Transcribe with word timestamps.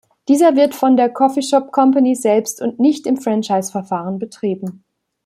Dieser 0.29 0.55
wird 0.55 0.73
von 0.73 0.97
der 0.97 1.09
Coffeeshop 1.09 1.71
Company 1.71 2.15
selbst 2.15 2.59
und 2.59 2.79
nicht 2.79 3.05
im 3.05 3.17
Franchise-Verfahren 3.17 4.17
betrieben. 4.17 4.83